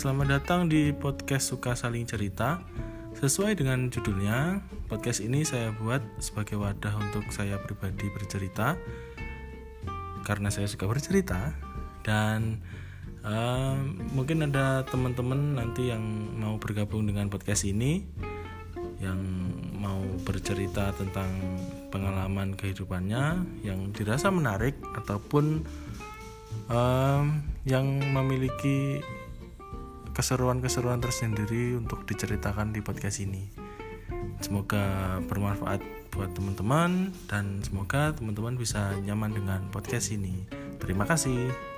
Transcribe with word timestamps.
selamat 0.00 0.40
datang 0.40 0.60
di 0.64 0.96
podcast 0.96 1.52
Suka 1.52 1.76
Saling 1.76 2.08
Cerita. 2.08 2.64
Sesuai 3.20 3.52
dengan 3.52 3.92
judulnya, 3.92 4.64
podcast 4.88 5.20
ini 5.20 5.44
saya 5.44 5.76
buat 5.76 6.00
sebagai 6.16 6.56
wadah 6.56 6.96
untuk 6.96 7.28
saya 7.28 7.60
pribadi 7.60 8.08
bercerita 8.08 8.80
karena 10.24 10.48
saya 10.48 10.72
suka 10.72 10.88
bercerita 10.88 11.52
dan 12.00 12.64
uh, 13.28 13.76
mungkin 14.16 14.48
ada 14.48 14.88
teman-teman 14.88 15.60
nanti 15.60 15.92
yang 15.92 16.00
mau 16.32 16.56
bergabung 16.56 17.04
dengan 17.04 17.28
podcast 17.28 17.68
ini 17.68 18.00
yang 19.04 19.20
mau 19.76 20.00
bercerita 20.24 20.96
tentang 20.96 21.28
pengalaman 21.92 22.56
kehidupannya 22.56 23.44
yang 23.68 23.92
dirasa 23.92 24.32
menarik 24.32 24.80
ataupun 24.96 25.60
um, 26.72 27.44
yang 27.68 27.84
memiliki 28.16 29.04
keseruan-keseruan 30.12 30.98
tersendiri 30.98 31.78
untuk 31.78 32.04
diceritakan 32.06 32.74
di 32.74 32.80
podcast 32.82 33.22
ini. 33.22 33.46
Semoga 34.40 35.18
bermanfaat 35.28 35.80
buat 36.10 36.32
teman-teman 36.34 37.14
dan 37.30 37.62
semoga 37.62 38.12
teman-teman 38.16 38.58
bisa 38.58 38.92
nyaman 39.06 39.30
dengan 39.32 39.60
podcast 39.70 40.10
ini. 40.10 40.44
Terima 40.82 41.06
kasih. 41.06 41.69